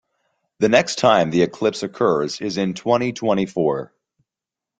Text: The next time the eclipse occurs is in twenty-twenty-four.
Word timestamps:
The 0.57 0.67
next 0.67 0.95
time 0.95 1.29
the 1.29 1.43
eclipse 1.43 1.83
occurs 1.83 2.41
is 2.41 2.57
in 2.57 2.73
twenty-twenty-four. 2.73 3.93